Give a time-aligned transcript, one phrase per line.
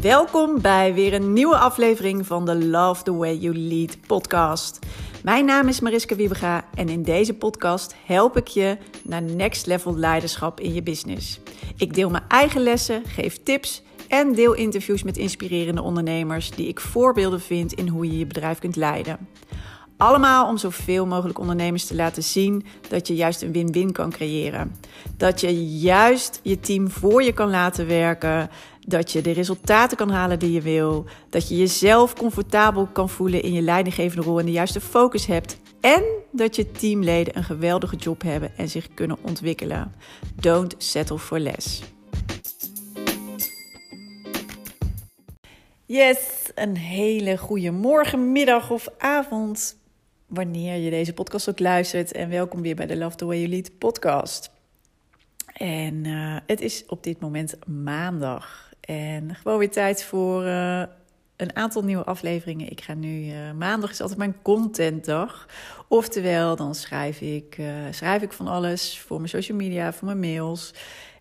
[0.00, 4.78] Welkom bij weer een nieuwe aflevering van de Love the Way You Lead podcast.
[5.22, 9.96] Mijn naam is Mariska Wiebega en in deze podcast help ik je naar next level
[9.96, 11.40] leiderschap in je business.
[11.76, 16.80] Ik deel mijn eigen lessen, geef tips en deel interviews met inspirerende ondernemers die ik
[16.80, 19.28] voorbeelden vind in hoe je je bedrijf kunt leiden.
[19.98, 24.76] Allemaal om zoveel mogelijk ondernemers te laten zien dat je juist een win-win kan creëren.
[25.16, 28.50] Dat je juist je team voor je kan laten werken.
[28.86, 31.04] Dat je de resultaten kan halen die je wil.
[31.30, 35.58] Dat je jezelf comfortabel kan voelen in je leidinggevende rol en de juiste focus hebt.
[35.80, 36.02] En
[36.32, 39.94] dat je teamleden een geweldige job hebben en zich kunnen ontwikkelen.
[40.34, 41.82] Don't settle for less.
[45.86, 46.18] Yes,
[46.54, 49.77] een hele goede morgen, middag of avond
[50.28, 52.12] wanneer je deze podcast ook luistert.
[52.12, 54.50] En welkom weer bij de Love the Way You Lead podcast.
[55.52, 58.72] En uh, het is op dit moment maandag.
[58.80, 60.82] En gewoon weer tijd voor uh,
[61.36, 62.70] een aantal nieuwe afleveringen.
[62.70, 65.48] Ik ga nu, uh, maandag is altijd mijn contentdag.
[65.88, 70.74] Oftewel, dan schrijf ik, schrijf ik van alles voor mijn social media, voor mijn mails.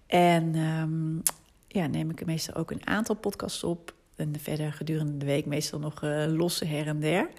[0.07, 1.21] En um,
[1.67, 3.95] ja, neem ik meestal ook een aantal podcasts op.
[4.15, 7.29] En verder gedurende de week meestal nog losse her en der.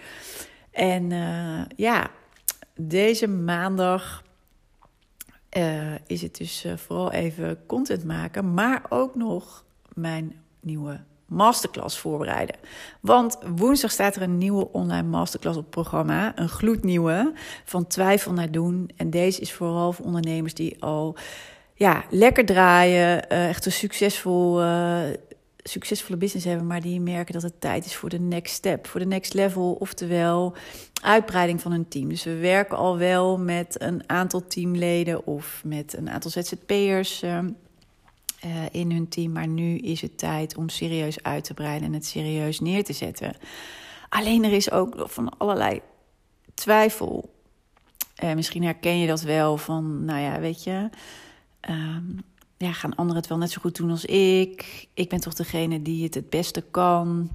[0.78, 2.10] En uh, ja,
[2.76, 4.22] deze maandag
[5.56, 11.98] uh, is het dus uh, vooral even content maken, maar ook nog mijn nieuwe masterclass
[11.98, 12.56] voorbereiden.
[13.00, 17.32] Want woensdag staat er een nieuwe online masterclass op het programma, een gloednieuwe,
[17.64, 18.90] van twijfel naar doen.
[18.96, 21.16] En deze is vooral voor ondernemers die al
[21.74, 24.60] ja, lekker draaien, echt een succesvol
[25.62, 29.00] succesvolle business hebben, maar die merken dat het tijd is voor de next step, voor
[29.00, 30.56] de next level, oftewel
[31.02, 32.08] uitbreiding van hun team.
[32.08, 37.38] Dus we werken al wel met een aantal teamleden of met een aantal ZZP'ers uh,
[38.70, 42.06] in hun team, maar nu is het tijd om serieus uit te breiden en het
[42.06, 43.36] serieus neer te zetten.
[44.08, 45.80] Alleen er is ook van allerlei
[46.54, 47.34] twijfel.
[48.24, 50.88] Uh, misschien herken je dat wel van, nou ja, weet je.
[51.70, 52.24] Um,
[52.58, 54.88] ja, gaan anderen het wel net zo goed doen als ik?
[54.94, 57.30] Ik ben toch degene die het het beste kan.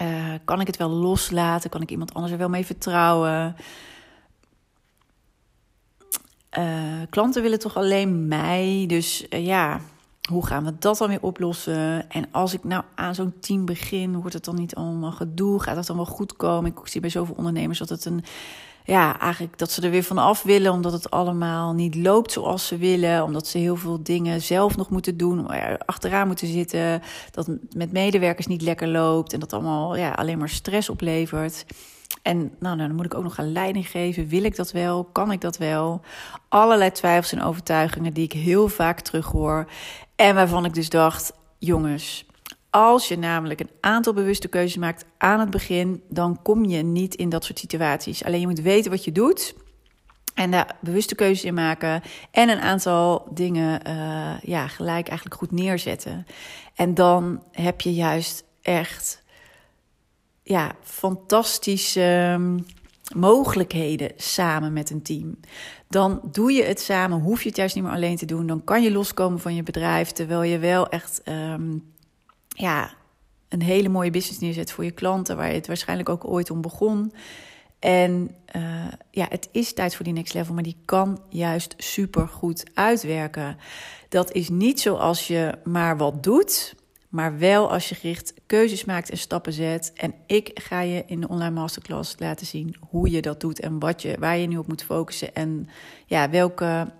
[0.00, 1.70] Uh, kan ik het wel loslaten?
[1.70, 3.56] Kan ik iemand anders er wel mee vertrouwen?
[6.58, 8.84] Uh, klanten willen toch alleen mij.
[8.88, 9.80] Dus uh, ja,
[10.28, 12.10] hoe gaan we dat dan weer oplossen?
[12.10, 15.62] En als ik nou aan zo'n team begin, wordt het dan niet allemaal gedoe?
[15.62, 16.70] Gaat dat dan wel goed komen?
[16.70, 18.24] Ik zie bij zoveel ondernemers dat het een
[18.86, 22.66] ja, eigenlijk dat ze er weer van af willen, omdat het allemaal niet loopt zoals
[22.66, 25.46] ze willen, omdat ze heel veel dingen zelf nog moeten doen,
[25.86, 30.48] achteraan moeten zitten, dat met medewerkers niet lekker loopt en dat allemaal ja, alleen maar
[30.48, 31.64] stress oplevert.
[32.22, 34.28] En nou, nou, dan moet ik ook nog gaan leiding geven.
[34.28, 35.04] Wil ik dat wel?
[35.04, 36.00] Kan ik dat wel?
[36.48, 39.68] Allerlei twijfels en overtuigingen die ik heel vaak terughoor.
[40.16, 42.26] En waarvan ik dus dacht, jongens,
[42.74, 47.14] als je namelijk een aantal bewuste keuzes maakt aan het begin, dan kom je niet
[47.14, 48.24] in dat soort situaties.
[48.24, 49.54] Alleen je moet weten wat je doet.
[50.34, 52.02] En daar bewuste keuzes in maken.
[52.30, 56.26] En een aantal dingen uh, ja, gelijk eigenlijk goed neerzetten.
[56.74, 59.22] En dan heb je juist echt
[60.42, 62.58] ja, fantastische ehm,
[63.16, 65.36] mogelijkheden samen met een team.
[65.88, 68.46] Dan doe je het samen, hoef je het juist niet meer alleen te doen.
[68.46, 71.92] Dan kan je loskomen van je bedrijf, terwijl je wel echt um,
[72.54, 72.94] ja,
[73.48, 76.60] een hele mooie business neerzet voor je klanten, waar je het waarschijnlijk ook ooit om
[76.60, 77.12] begon.
[77.78, 82.28] En uh, ja, het is tijd voor die next level, maar die kan juist super
[82.28, 83.56] goed uitwerken.
[84.08, 86.74] Dat is niet zoals je maar wat doet,
[87.08, 89.92] maar wel als je gericht keuzes maakt en stappen zet.
[89.94, 93.78] En ik ga je in de online masterclass laten zien hoe je dat doet en
[93.78, 95.68] wat je, waar je nu op moet focussen en
[96.06, 96.92] ja, welke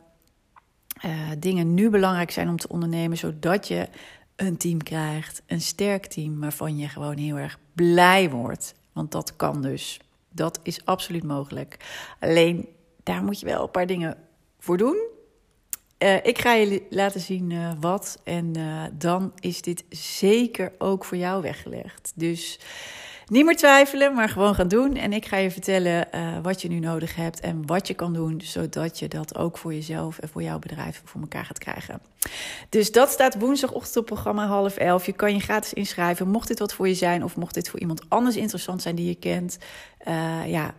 [1.04, 3.88] uh, dingen nu belangrijk zijn om te ondernemen, zodat je
[4.36, 8.74] een team krijgt, een sterk team waarvan je gewoon heel erg blij wordt.
[8.92, 10.00] Want dat kan dus.
[10.30, 11.76] Dat is absoluut mogelijk.
[12.20, 12.68] Alleen
[13.02, 14.16] daar moet je wel een paar dingen
[14.58, 15.12] voor doen.
[15.98, 18.20] Uh, ik ga je laten zien uh, wat.
[18.24, 22.12] En uh, dan is dit zeker ook voor jou weggelegd.
[22.14, 22.60] Dus
[23.28, 24.96] niet meer twijfelen, maar gewoon gaan doen.
[24.96, 28.12] En ik ga je vertellen uh, wat je nu nodig hebt en wat je kan
[28.12, 32.00] doen, zodat je dat ook voor jezelf en voor jouw bedrijf voor elkaar gaat krijgen.
[32.68, 35.06] Dus dat staat woensdagochtend op programma half elf.
[35.06, 36.28] Je kan je gratis inschrijven.
[36.28, 39.06] Mocht dit wat voor je zijn of mocht dit voor iemand anders interessant zijn die
[39.06, 39.58] je kent,
[40.08, 40.74] uh, ja,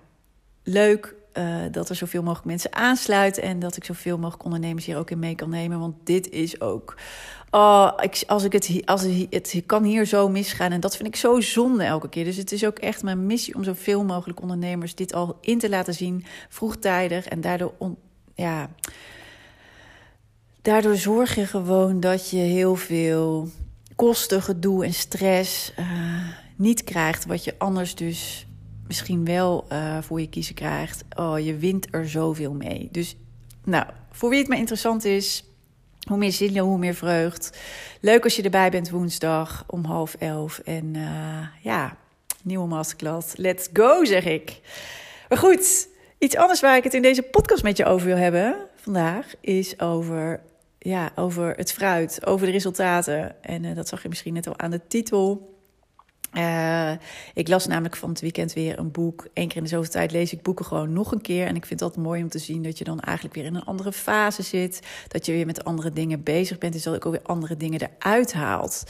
[0.63, 1.15] leuk.
[1.38, 5.12] Uh, dat er zoveel mogelijk mensen aansluiten en dat ik zoveel mogelijk ondernemers hier ook
[5.12, 5.80] in mee kan nemen.
[5.80, 6.95] Want dit is ook
[7.56, 10.72] oh, ik, als ik het, als het, het kan hier zo misgaan.
[10.72, 12.24] En dat vind ik zo zonde elke keer.
[12.24, 15.69] Dus het is ook echt mijn missie om zoveel mogelijk ondernemers dit al in te
[15.69, 17.25] laten zien, vroegtijdig.
[17.25, 17.74] En daardoor,
[18.36, 18.69] ja,
[20.62, 23.50] daardoor zorg je gewoon dat je heel veel
[23.96, 25.74] kosten, gedoe en stress
[26.56, 28.48] niet krijgt, wat je anders dus
[28.88, 29.68] misschien wel
[30.02, 31.04] voor je kiezen krijgt.
[31.18, 32.90] Oh, je wint er zoveel mee.
[32.92, 33.16] Dus
[33.63, 35.44] nou, voor wie het maar interessant is,
[36.06, 37.57] hoe meer zin, hoe meer vreugd.
[38.02, 40.60] Leuk als je erbij bent woensdag om half elf.
[40.60, 41.98] En uh, ja,
[42.44, 43.36] nieuwe masterclass.
[43.36, 44.62] Let's go, zeg ik.
[45.30, 45.88] Maar goed,
[46.18, 49.80] iets anders waar ik het in deze podcast met je over wil hebben vandaag is
[49.80, 50.42] over,
[50.80, 53.44] ja, over het fruit, over de resultaten.
[53.44, 55.55] En uh, dat zag je misschien net al aan de titel.
[56.38, 56.92] Uh,
[57.34, 59.28] ik las namelijk van het weekend weer een boek.
[59.34, 61.48] Eén keer in de zoveel tijd lees ik boeken gewoon nog een keer.
[61.48, 63.66] En ik vind dat mooi om te zien dat je dan eigenlijk weer in een
[63.66, 64.80] andere fase zit.
[65.08, 66.74] Dat je weer met andere dingen bezig bent.
[66.74, 68.84] Dus dat ik ook weer andere dingen eruit haalt.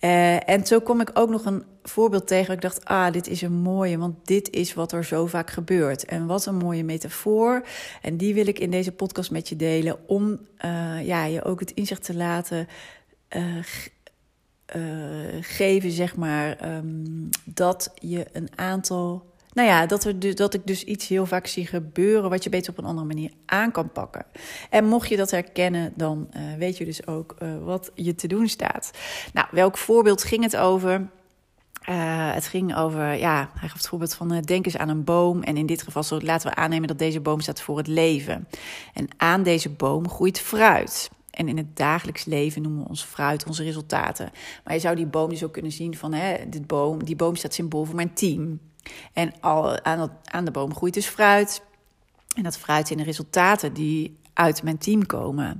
[0.00, 2.54] Uh, en zo kom ik ook nog een voorbeeld tegen.
[2.54, 3.98] Ik dacht, ah, dit is een mooie.
[3.98, 6.04] Want dit is wat er zo vaak gebeurt.
[6.04, 7.66] En wat een mooie metafoor.
[8.02, 9.98] En die wil ik in deze podcast met je delen.
[10.06, 12.68] Om uh, ja, je ook het inzicht te laten
[13.36, 13.56] uh,
[15.40, 19.26] geven, zeg maar, um, dat je een aantal.
[19.52, 22.70] Nou ja, dat, er dat ik dus iets heel vaak zie gebeuren wat je beter
[22.70, 24.24] op een andere manier aan kan pakken.
[24.70, 28.26] En mocht je dat herkennen, dan uh, weet je dus ook uh, wat je te
[28.26, 28.90] doen staat.
[29.32, 31.08] Nou, welk voorbeeld ging het over?
[32.32, 35.42] Het ging over, ja, hij gaf het voorbeeld van uh, denk eens aan een boom.
[35.42, 38.48] En in dit geval zo, laten we aannemen dat deze boom staat voor het leven.
[38.94, 41.10] En aan deze boom groeit fruit.
[41.38, 44.30] En in het dagelijks leven noemen we ons fruit onze resultaten.
[44.64, 47.36] Maar je zou die boom dus ook kunnen zien van, hè, dit boom, die boom
[47.36, 48.60] staat symbool voor mijn team.
[49.12, 51.62] En al, aan, aan de boom groeit dus fruit.
[52.36, 55.58] En dat fruit zijn de resultaten die uit mijn team komen.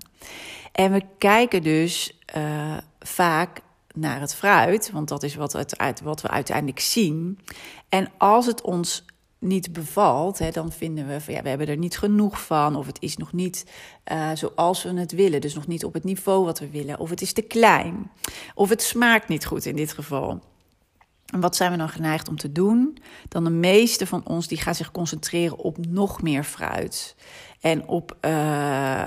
[0.73, 3.61] En we kijken dus uh, vaak
[3.95, 7.39] naar het fruit, want dat is wat, het, wat we uiteindelijk zien.
[7.89, 9.05] En als het ons
[9.39, 12.87] niet bevalt, hè, dan vinden we van ja, we hebben er niet genoeg van, of
[12.87, 13.65] het is nog niet
[14.13, 17.11] uh, zoals we het willen, dus nog niet op het niveau wat we willen, of
[17.11, 18.11] het is te klein,
[18.55, 20.41] of het smaakt niet goed in dit geval.
[21.33, 22.99] En wat zijn we dan geneigd om te doen?
[23.29, 27.17] Dan de meeste van ons die gaan zich concentreren op nog meer fruit
[27.61, 29.05] en op uh,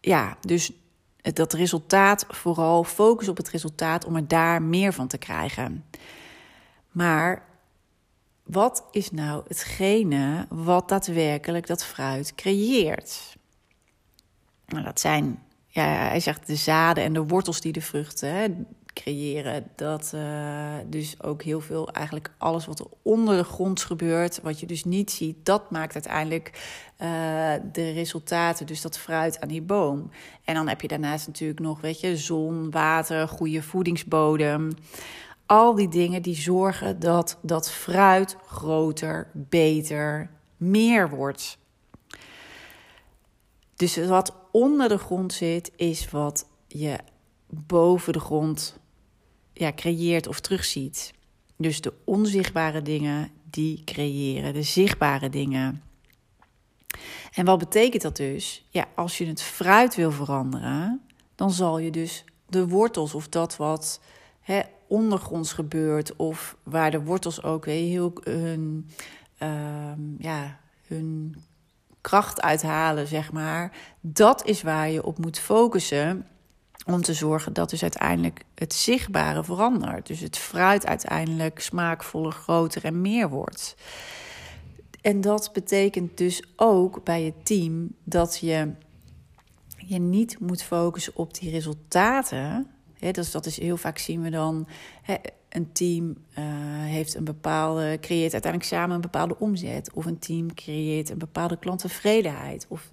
[0.00, 0.72] ja, dus
[1.16, 5.84] dat resultaat vooral focus op het resultaat om er daar meer van te krijgen.
[6.90, 7.49] Maar
[8.52, 13.36] wat is nou hetgene wat daadwerkelijk dat fruit creëert?
[14.66, 18.46] Nou, dat zijn, ja, hij zegt de zaden en de wortels die de vruchten hè,
[18.92, 19.70] creëren.
[19.76, 24.60] Dat uh, dus ook heel veel, eigenlijk alles wat er onder de grond gebeurt, wat
[24.60, 26.50] je dus niet ziet, dat maakt uiteindelijk
[27.02, 30.10] uh, de resultaten, dus dat fruit aan die boom.
[30.44, 34.72] En dan heb je daarnaast natuurlijk nog, weet je, zon, water, goede voedingsbodem
[35.50, 41.58] al die dingen die zorgen dat dat fruit groter, beter, meer wordt.
[43.76, 46.98] Dus wat onder de grond zit, is wat je
[47.46, 48.78] boven de grond
[49.52, 51.12] ja, creëert of terugziet.
[51.56, 55.82] Dus de onzichtbare dingen die creëren, de zichtbare dingen.
[57.32, 58.66] En wat betekent dat dus?
[58.68, 61.00] Ja, als je het fruit wil veranderen,
[61.34, 64.00] dan zal je dus de wortels of dat wat
[64.40, 68.90] hè, ondergronds gebeurt of waar de wortels ook heel hun,
[69.42, 71.36] uh, ja, hun
[72.00, 73.72] kracht uithalen, zeg maar.
[74.00, 76.26] Dat is waar je op moet focussen
[76.86, 80.06] om te zorgen dat dus uiteindelijk het zichtbare verandert.
[80.06, 83.76] Dus het fruit uiteindelijk smaakvoller, groter en meer wordt.
[85.00, 88.72] En dat betekent dus ook bij je team dat je
[89.76, 92.66] je niet moet focussen op die resultaten
[93.00, 94.68] dus dat is heel vaak zien we dan
[95.50, 96.44] een team uh,
[96.84, 99.92] heeft een bepaalde, creëert uiteindelijk samen een bepaalde omzet.
[99.92, 102.66] Of een team creëert een bepaalde klanttevredenheid.
[102.68, 102.90] Of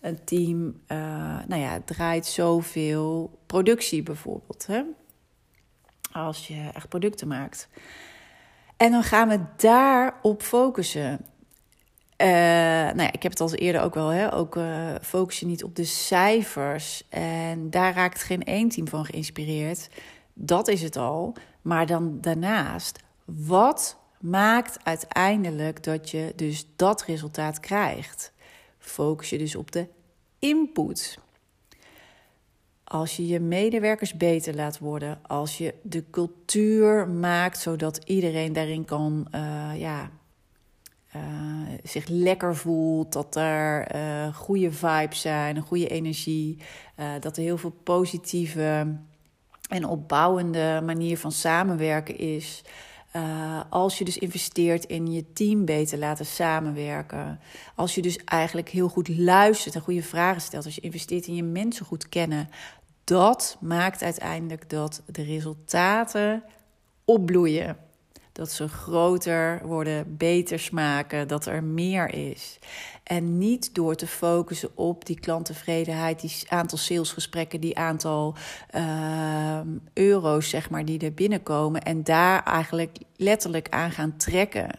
[0.00, 0.98] een team uh,
[1.46, 4.66] nou ja, draait zoveel productie bijvoorbeeld.
[4.66, 4.82] Hè?
[6.12, 7.68] Als je echt producten maakt.
[8.76, 11.20] En dan gaan we daarop focussen.
[12.22, 15.46] Uh, nou ja, ik heb het al eerder ook wel, hè, ook uh, focus je
[15.46, 17.08] niet op de cijfers.
[17.08, 19.88] En daar raakt geen één team van geïnspireerd.
[20.34, 21.34] Dat is het al.
[21.62, 28.32] Maar dan daarnaast, wat maakt uiteindelijk dat je dus dat resultaat krijgt?
[28.78, 29.86] Focus je dus op de
[30.38, 31.18] input.
[32.84, 38.84] Als je je medewerkers beter laat worden, als je de cultuur maakt zodat iedereen daarin
[38.84, 40.10] kan, uh, ja,
[41.16, 41.22] uh,
[41.82, 46.58] zich lekker voelt, dat er uh, goede vibes zijn, een goede energie,
[46.96, 48.96] uh, dat er heel veel positieve
[49.68, 52.62] en opbouwende manier van samenwerken is.
[53.70, 57.40] als je dus investeert in je team beter laten samenwerken.
[57.74, 60.64] Als je dus eigenlijk heel goed luistert en goede vragen stelt.
[60.64, 62.48] Als je investeert in je mensen goed kennen.
[63.04, 66.42] dat maakt uiteindelijk dat de resultaten
[67.04, 67.76] opbloeien.
[68.38, 72.58] Dat ze groter worden, beter smaken, dat er meer is.
[73.02, 78.34] En niet door te focussen op die klanttevredenheid, die aantal salesgesprekken, die aantal
[78.74, 79.60] uh,
[79.92, 81.82] euro's, zeg maar, die er binnenkomen.
[81.82, 84.70] En daar eigenlijk letterlijk aan gaan trekken.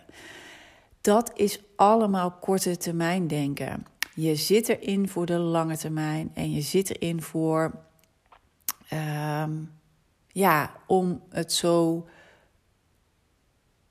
[1.01, 3.85] Dat is allemaal korte termijn denken.
[4.15, 7.73] Je zit erin voor de lange termijn en je zit erin voor,
[8.93, 9.43] uh,
[10.27, 12.07] ja, om het zo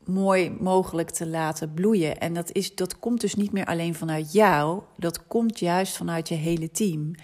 [0.09, 2.19] mooi mogelijk te laten bloeien.
[2.21, 6.29] En dat, is, dat komt dus niet meer alleen vanuit jou, dat komt juist vanuit
[6.29, 7.15] je hele team.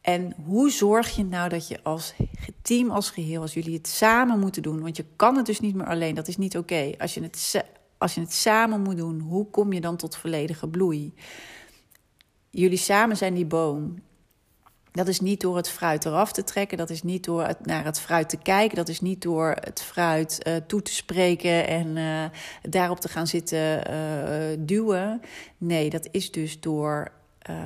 [0.00, 2.14] En hoe zorg je nou dat je als
[2.62, 5.74] team, als geheel, als jullie het samen moeten doen, want je kan het dus niet
[5.74, 6.92] meer alleen, dat is niet oké.
[6.98, 7.64] Als, je het,
[7.98, 11.14] als je het samen moet doen, hoe kom je dan tot volledige bloei?
[12.50, 13.94] Jullie samen zijn die boom.
[14.96, 16.78] Dat is niet door het fruit eraf te trekken.
[16.78, 18.76] Dat is niet door naar het fruit te kijken.
[18.76, 22.24] Dat is niet door het fruit uh, toe te spreken en uh,
[22.62, 25.20] daarop te gaan zitten uh, duwen.
[25.58, 27.12] Nee, dat is dus door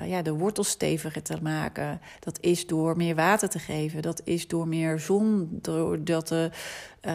[0.04, 2.00] ja, de wortels steviger te maken.
[2.20, 4.02] Dat is door meer water te geven.
[4.02, 6.50] Dat is door meer zon, doordat de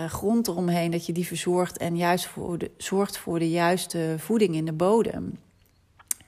[0.08, 4.56] grond eromheen, dat je die verzorgt en juist voor de, zorgt voor de juiste voeding
[4.56, 5.40] in de bodem.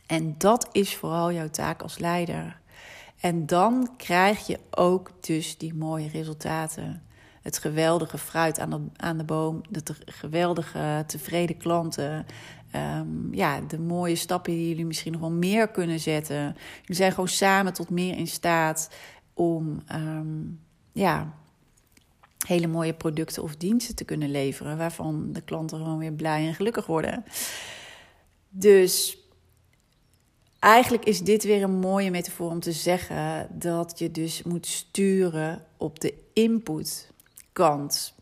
[0.05, 2.59] En dat is vooral jouw taak als leider.
[3.19, 7.01] En dan krijg je ook dus die mooie resultaten.
[7.41, 12.25] Het geweldige fruit aan de, aan de boom, de geweldige tevreden klanten.
[12.75, 16.55] Um, ja, de mooie stappen die jullie misschien nog wel meer kunnen zetten.
[16.81, 18.89] Jullie zijn gewoon samen tot meer in staat
[19.33, 20.59] om um,
[20.91, 21.33] ja,
[22.47, 24.77] hele mooie producten of diensten te kunnen leveren.
[24.77, 27.23] Waarvan de klanten gewoon weer blij en gelukkig worden.
[28.49, 29.17] Dus
[30.59, 35.65] Eigenlijk is dit weer een mooie metafoor om te zeggen dat je dus moet sturen
[35.77, 38.15] op de inputkant.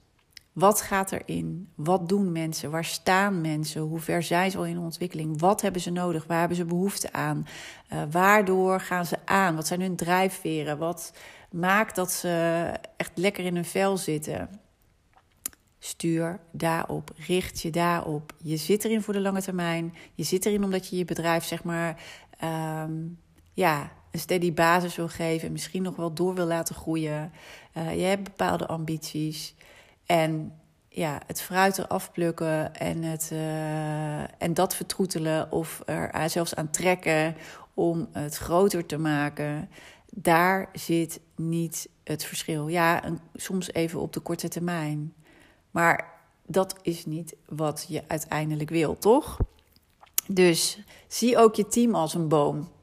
[0.53, 1.69] Wat gaat erin?
[1.75, 2.71] Wat doen mensen?
[2.71, 3.81] Waar staan mensen?
[3.81, 5.39] Hoe ver zijn ze al in ontwikkeling?
[5.39, 6.25] Wat hebben ze nodig?
[6.25, 7.47] Waar hebben ze behoefte aan?
[7.93, 9.55] Uh, waardoor gaan ze aan?
[9.55, 10.77] Wat zijn hun drijfveren?
[10.77, 11.13] Wat
[11.51, 14.49] maakt dat ze echt lekker in hun vel zitten?
[15.79, 18.33] Stuur daarop, richt je daarop.
[18.37, 19.93] Je zit erin voor de lange termijn.
[20.13, 22.03] Je zit erin omdat je je bedrijf zeg maar
[22.45, 23.19] um,
[23.53, 27.31] ja, een steady basis wil geven, misschien nog wel door wil laten groeien.
[27.77, 29.55] Uh, je hebt bepaalde ambities.
[30.05, 30.53] En
[30.89, 36.69] ja, het fruit eraf plukken en, het, uh, en dat vertroetelen of er zelfs aan
[36.69, 37.35] trekken
[37.73, 39.69] om het groter te maken.
[40.09, 42.67] Daar zit niet het verschil.
[42.67, 45.13] Ja, een, soms even op de korte termijn.
[45.71, 46.13] Maar
[46.45, 49.37] dat is niet wat je uiteindelijk wil, toch?
[50.27, 52.73] Dus zie ook je team als een boom.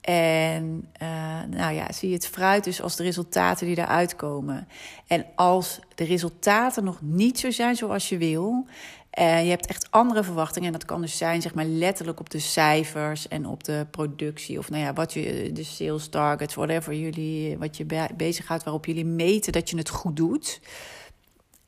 [0.00, 4.68] En uh, nou ja, zie het fruit dus als de resultaten die eruit komen.
[5.06, 8.66] En als de resultaten nog niet zo zijn zoals je wil,
[9.14, 10.66] en je hebt echt andere verwachtingen.
[10.66, 14.58] En dat kan dus zijn, zeg maar, letterlijk op de cijfers en op de productie.
[14.58, 19.04] Of nou ja, wat je, de sales targets, whatever jullie, wat je bezighoudt, waarop jullie
[19.04, 20.60] meten dat je het goed doet.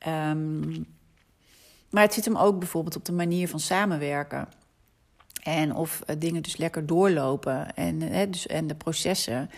[0.07, 0.85] Um,
[1.89, 4.47] maar het zit hem ook bijvoorbeeld op de manier van samenwerken.
[5.43, 9.49] En of eh, dingen dus lekker doorlopen en, hè, eh, dus, en de processen.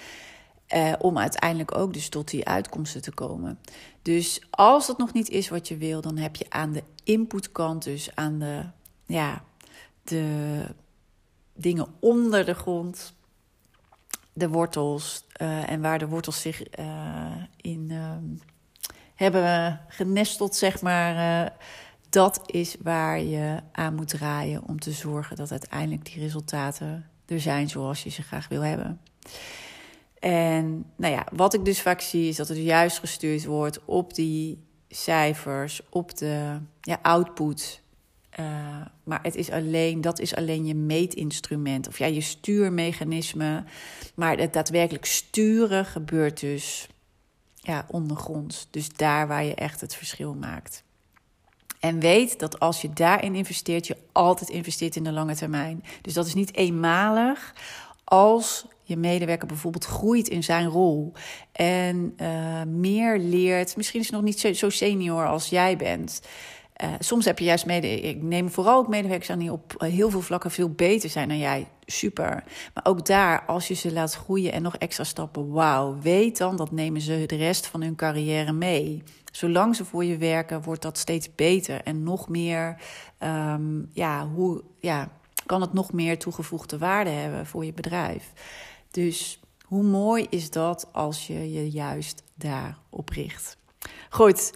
[0.68, 3.60] Eh, om uiteindelijk ook dus tot die uitkomsten te komen.
[4.02, 7.84] Dus als dat nog niet is wat je wil, dan heb je aan de inputkant,
[7.84, 8.64] dus aan de,
[9.06, 9.44] ja,
[10.04, 10.66] de
[11.54, 13.14] dingen onder de grond,
[14.34, 15.26] de wortels
[15.66, 16.64] en waar de wortels zich
[17.56, 18.16] in uh,
[19.16, 21.54] hebben genesteld, zeg maar
[22.10, 27.42] dat is waar je aan moet draaien om te zorgen dat uiteindelijk die resultaten er
[27.42, 29.00] zijn zoals je ze graag wil hebben.
[30.20, 34.14] En nou ja, wat ik dus vaak zie is dat het juist gestuurd wordt op
[34.14, 37.82] die cijfers, op de ja, output.
[38.40, 38.46] Uh,
[39.04, 43.64] maar het is alleen, dat is alleen je meetinstrument of ja, je stuurmechanisme.
[44.16, 46.88] Maar het daadwerkelijk sturen gebeurt dus
[47.56, 48.68] ja, ondergronds.
[48.72, 50.84] Dus daar waar je echt het verschil maakt.
[51.80, 55.84] En weet dat als je daarin investeert, je altijd investeert in de lange termijn.
[56.02, 57.54] Dus dat is niet eenmalig.
[58.04, 61.14] Als je medewerker bijvoorbeeld groeit in zijn rol
[61.52, 66.22] en uh, meer leert, misschien is hij nog niet zo, senior als jij bent.
[66.84, 70.10] Uh, soms heb je juist mede, ik neem vooral ook medewerkers aan die op heel
[70.10, 71.68] veel vlakken veel beter zijn dan jij.
[71.86, 72.44] Super.
[72.74, 76.56] Maar ook daar, als je ze laat groeien en nog extra stappen, wauw, weet dan
[76.56, 80.82] dat nemen ze de rest van hun carrière mee zolang ze voor je werken, wordt
[80.82, 82.82] dat steeds beter en nog meer,
[83.20, 85.10] um, ja, hoe, ja,
[85.46, 88.32] kan het nog meer toegevoegde waarde hebben voor je bedrijf.
[88.92, 93.58] Dus Hoe mooi is dat als je je juist daarop richt?
[94.10, 94.54] Goed,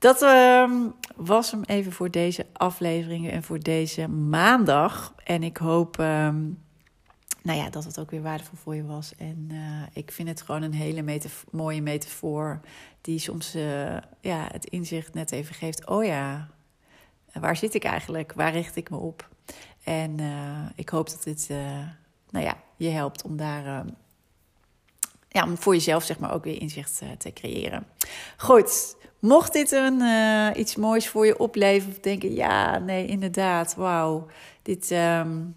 [0.00, 0.70] dat uh,
[1.16, 5.14] was hem even voor deze afleveringen en voor deze maandag.
[5.24, 6.06] En ik hoop uh,
[7.42, 9.12] nou ja, dat het ook weer waardevol voor je was.
[9.18, 12.60] En uh, ik vind het gewoon een hele mooie metafoor
[13.00, 15.86] die soms uh, ja, het inzicht net even geeft.
[15.86, 16.48] Oh ja,
[17.32, 18.32] waar zit ik eigenlijk?
[18.32, 19.28] Waar richt ik me op?
[19.84, 21.48] En uh, ik hoop dat dit
[22.30, 23.88] nou ja, je helpt om daar ehm,
[25.28, 27.86] ja, om voor jezelf zeg maar ook weer inzicht te creëren.
[28.36, 33.74] Goed, Mocht dit een, uh, iets moois voor je opleveren, of denken, ja, nee, inderdaad,
[33.74, 34.26] wauw,
[34.62, 35.54] dit, um,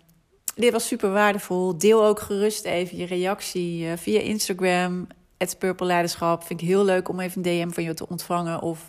[0.55, 1.77] dit was super waardevol.
[1.77, 6.43] Deel ook gerust even je reactie uh, via Instagram, het Purple Leiderschap.
[6.43, 8.61] Vind ik heel leuk om even een DM van je te ontvangen.
[8.61, 8.87] Of,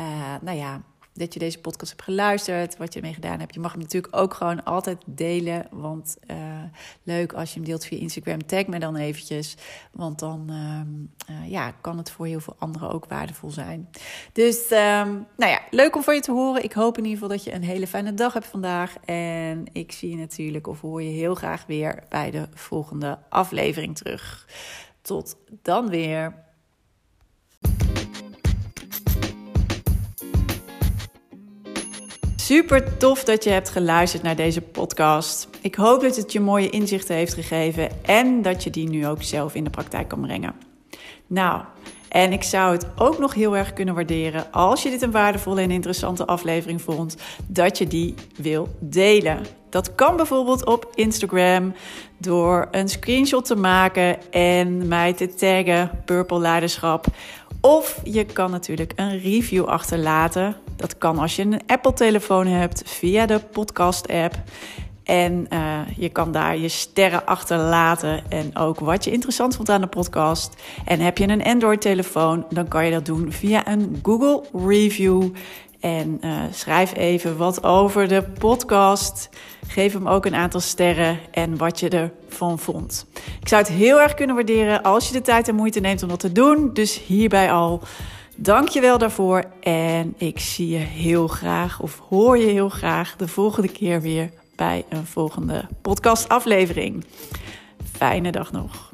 [0.00, 0.82] uh, nou ja,
[1.18, 3.54] dat je deze podcast hebt geluisterd, wat je ermee gedaan hebt.
[3.54, 5.66] Je mag hem natuurlijk ook gewoon altijd delen.
[5.70, 6.36] Want uh,
[7.02, 8.46] leuk als je hem deelt via Instagram.
[8.46, 9.56] Tag me dan eventjes.
[9.92, 13.88] Want dan uh, uh, ja, kan het voor heel veel anderen ook waardevol zijn.
[14.32, 16.64] Dus um, nou ja, leuk om van je te horen.
[16.64, 18.96] Ik hoop in ieder geval dat je een hele fijne dag hebt vandaag.
[19.04, 23.96] En ik zie je natuurlijk of hoor je heel graag weer bij de volgende aflevering
[23.96, 24.46] terug.
[25.02, 26.46] Tot dan weer.
[32.48, 35.48] Super tof dat je hebt geluisterd naar deze podcast.
[35.60, 39.22] Ik hoop dat het je mooie inzichten heeft gegeven en dat je die nu ook
[39.22, 40.54] zelf in de praktijk kan brengen.
[41.26, 41.62] Nou,
[42.08, 45.60] en ik zou het ook nog heel erg kunnen waarderen als je dit een waardevolle
[45.60, 49.46] en interessante aflevering vond, dat je die wil delen.
[49.70, 51.74] Dat kan bijvoorbeeld op Instagram
[52.18, 57.06] door een screenshot te maken en mij te taggen Purple Leiderschap.
[57.60, 60.56] Of je kan natuurlijk een review achterlaten.
[60.76, 64.34] Dat kan als je een Apple-telefoon hebt via de podcast-app.
[65.04, 69.80] En uh, je kan daar je sterren achterlaten en ook wat je interessant vond aan
[69.80, 70.62] de podcast.
[70.84, 75.22] En heb je een Android-telefoon, dan kan je dat doen via een Google Review.
[75.80, 79.28] En uh, schrijf even wat over de podcast.
[79.66, 83.06] Geef hem ook een aantal sterren en wat je ervan vond.
[83.40, 86.08] Ik zou het heel erg kunnen waarderen als je de tijd en moeite neemt om
[86.08, 86.70] dat te doen.
[86.72, 87.82] Dus hierbij al.
[88.36, 89.44] Dank je wel daarvoor.
[89.60, 94.30] En ik zie je heel graag, of hoor je heel graag, de volgende keer weer
[94.56, 97.04] bij een volgende podcastaflevering.
[97.92, 98.87] Fijne dag nog.